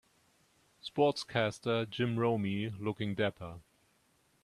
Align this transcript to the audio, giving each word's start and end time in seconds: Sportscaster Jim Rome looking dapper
Sportscaster 0.83 1.87
Jim 1.87 2.17
Rome 2.17 2.71
looking 2.79 3.13
dapper 3.13 3.59